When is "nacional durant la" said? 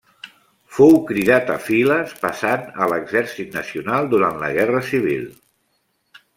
3.61-4.53